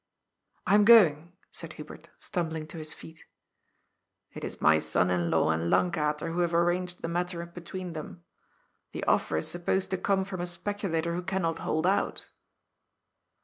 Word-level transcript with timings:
"I 0.65 0.73
am 0.73 0.83
going," 0.83 1.33
said 1.51 1.73
Hubert, 1.73 2.09
stumbling 2.17 2.65
to 2.69 2.79
his 2.79 2.91
feet." 2.91 3.23
It 4.33 4.43
is 4.43 4.59
my 4.59 4.79
son 4.79 5.11
in 5.11 5.29
law 5.29 5.51
and 5.51 5.69
Lankater 5.71 6.33
who 6.33 6.39
have 6.39 6.55
arranged 6.55 7.03
the 7.03 7.07
matter 7.07 7.45
between 7.45 7.93
them. 7.93 8.23
The 8.93 9.03
offer 9.03 9.37
is 9.37 9.47
supposed 9.47 9.91
to 9.91 9.99
come 9.99 10.23
from 10.23 10.41
a 10.41 10.47
speculator 10.47 11.13
who 11.13 11.21
cannot 11.21 11.59
hold 11.59 11.85
out." 11.85 12.29